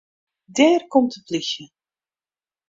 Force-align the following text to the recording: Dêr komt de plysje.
Dêr 0.55 0.81
komt 0.91 1.11
de 1.15 1.19
plysje. 1.27 1.65